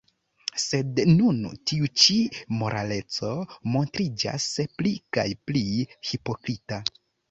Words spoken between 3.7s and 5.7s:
montriĝas pli kaj pli